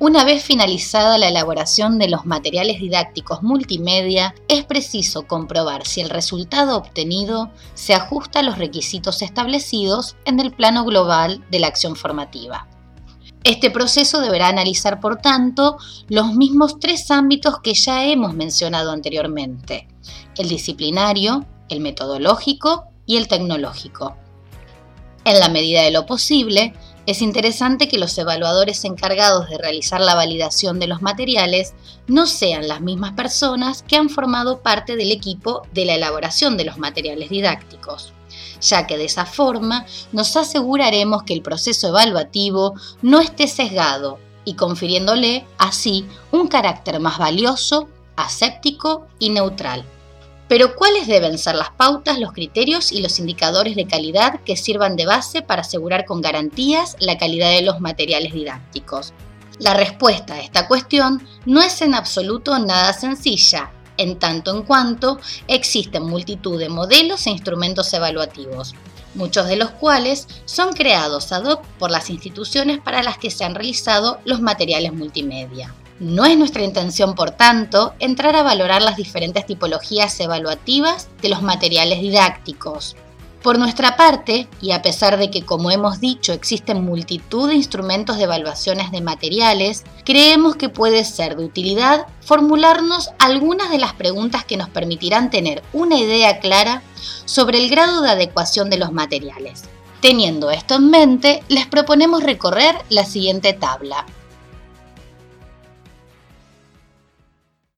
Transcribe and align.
Una 0.00 0.24
vez 0.24 0.42
finalizada 0.42 1.18
la 1.18 1.28
elaboración 1.28 1.98
de 1.98 2.08
los 2.08 2.24
materiales 2.24 2.80
didácticos 2.80 3.42
multimedia, 3.42 4.34
es 4.48 4.64
preciso 4.64 5.26
comprobar 5.26 5.86
si 5.86 6.00
el 6.00 6.08
resultado 6.08 6.78
obtenido 6.78 7.50
se 7.74 7.92
ajusta 7.92 8.38
a 8.38 8.42
los 8.42 8.56
requisitos 8.56 9.20
establecidos 9.20 10.16
en 10.24 10.40
el 10.40 10.52
plano 10.52 10.86
global 10.86 11.44
de 11.50 11.60
la 11.60 11.66
acción 11.66 11.96
formativa. 11.96 12.66
Este 13.44 13.70
proceso 13.70 14.22
deberá 14.22 14.48
analizar, 14.48 15.00
por 15.00 15.18
tanto, 15.18 15.76
los 16.08 16.32
mismos 16.32 16.78
tres 16.80 17.10
ámbitos 17.10 17.60
que 17.60 17.74
ya 17.74 18.06
hemos 18.06 18.32
mencionado 18.32 18.92
anteriormente, 18.92 19.86
el 20.38 20.48
disciplinario, 20.48 21.44
el 21.68 21.80
metodológico 21.80 22.86
y 23.04 23.18
el 23.18 23.28
tecnológico. 23.28 24.16
En 25.26 25.38
la 25.38 25.50
medida 25.50 25.82
de 25.82 25.90
lo 25.90 26.06
posible, 26.06 26.72
es 27.06 27.22
interesante 27.22 27.88
que 27.88 27.98
los 27.98 28.16
evaluadores 28.18 28.84
encargados 28.84 29.48
de 29.48 29.58
realizar 29.58 30.00
la 30.00 30.14
validación 30.14 30.78
de 30.78 30.86
los 30.86 31.02
materiales 31.02 31.72
no 32.06 32.26
sean 32.26 32.68
las 32.68 32.80
mismas 32.80 33.12
personas 33.12 33.82
que 33.82 33.96
han 33.96 34.10
formado 34.10 34.60
parte 34.60 34.96
del 34.96 35.10
equipo 35.10 35.62
de 35.72 35.86
la 35.86 35.94
elaboración 35.94 36.56
de 36.56 36.64
los 36.64 36.78
materiales 36.78 37.30
didácticos, 37.30 38.12
ya 38.60 38.86
que 38.86 38.98
de 38.98 39.06
esa 39.06 39.24
forma 39.26 39.86
nos 40.12 40.36
aseguraremos 40.36 41.22
que 41.22 41.34
el 41.34 41.42
proceso 41.42 41.88
evaluativo 41.88 42.74
no 43.02 43.20
esté 43.20 43.48
sesgado 43.48 44.18
y 44.44 44.54
confiriéndole 44.54 45.46
así 45.58 46.06
un 46.32 46.48
carácter 46.48 47.00
más 47.00 47.18
valioso, 47.18 47.88
aséptico 48.16 49.06
y 49.18 49.30
neutral. 49.30 49.84
Pero 50.50 50.74
¿cuáles 50.74 51.06
deben 51.06 51.38
ser 51.38 51.54
las 51.54 51.70
pautas, 51.70 52.18
los 52.18 52.32
criterios 52.32 52.90
y 52.90 53.00
los 53.00 53.20
indicadores 53.20 53.76
de 53.76 53.86
calidad 53.86 54.40
que 54.40 54.56
sirvan 54.56 54.96
de 54.96 55.06
base 55.06 55.42
para 55.42 55.60
asegurar 55.60 56.04
con 56.04 56.20
garantías 56.20 56.96
la 56.98 57.16
calidad 57.18 57.50
de 57.50 57.62
los 57.62 57.78
materiales 57.78 58.32
didácticos? 58.32 59.12
La 59.60 59.74
respuesta 59.74 60.34
a 60.34 60.40
esta 60.40 60.66
cuestión 60.66 61.24
no 61.46 61.62
es 61.62 61.80
en 61.82 61.94
absoluto 61.94 62.58
nada 62.58 62.92
sencilla, 62.94 63.70
en 63.96 64.18
tanto 64.18 64.52
en 64.52 64.64
cuanto 64.64 65.20
existen 65.46 66.02
multitud 66.02 66.58
de 66.58 66.68
modelos 66.68 67.28
e 67.28 67.30
instrumentos 67.30 67.92
evaluativos, 67.92 68.74
muchos 69.14 69.46
de 69.46 69.54
los 69.54 69.70
cuales 69.70 70.26
son 70.46 70.72
creados 70.72 71.30
ad 71.30 71.44
hoc 71.44 71.64
por 71.78 71.92
las 71.92 72.10
instituciones 72.10 72.80
para 72.80 73.04
las 73.04 73.18
que 73.18 73.30
se 73.30 73.44
han 73.44 73.54
realizado 73.54 74.18
los 74.24 74.40
materiales 74.40 74.92
multimedia. 74.92 75.72
No 76.00 76.24
es 76.24 76.38
nuestra 76.38 76.64
intención, 76.64 77.14
por 77.14 77.32
tanto, 77.32 77.92
entrar 77.98 78.34
a 78.34 78.42
valorar 78.42 78.80
las 78.80 78.96
diferentes 78.96 79.44
tipologías 79.44 80.18
evaluativas 80.18 81.08
de 81.20 81.28
los 81.28 81.42
materiales 81.42 82.00
didácticos. 82.00 82.96
Por 83.42 83.58
nuestra 83.58 83.98
parte, 83.98 84.48
y 84.62 84.70
a 84.70 84.80
pesar 84.80 85.18
de 85.18 85.30
que, 85.30 85.42
como 85.44 85.70
hemos 85.70 86.00
dicho, 86.00 86.32
existen 86.32 86.82
multitud 86.82 87.48
de 87.48 87.54
instrumentos 87.54 88.16
de 88.16 88.24
evaluaciones 88.24 88.90
de 88.92 89.02
materiales, 89.02 89.84
creemos 90.06 90.56
que 90.56 90.70
puede 90.70 91.04
ser 91.04 91.36
de 91.36 91.44
utilidad 91.44 92.06
formularnos 92.22 93.10
algunas 93.18 93.70
de 93.70 93.78
las 93.78 93.92
preguntas 93.92 94.42
que 94.42 94.56
nos 94.56 94.70
permitirán 94.70 95.28
tener 95.28 95.62
una 95.74 95.98
idea 95.98 96.38
clara 96.38 96.82
sobre 97.26 97.58
el 97.58 97.68
grado 97.68 98.00
de 98.00 98.10
adecuación 98.10 98.70
de 98.70 98.78
los 98.78 98.90
materiales. 98.90 99.64
Teniendo 100.00 100.50
esto 100.50 100.76
en 100.76 100.88
mente, 100.88 101.42
les 101.48 101.66
proponemos 101.66 102.22
recorrer 102.22 102.74
la 102.88 103.04
siguiente 103.04 103.52
tabla. 103.52 104.06